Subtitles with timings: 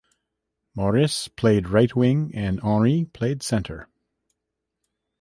[0.73, 3.87] Maurice played right wing and Henri played centre.